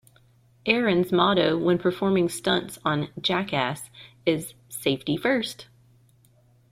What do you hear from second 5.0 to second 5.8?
First.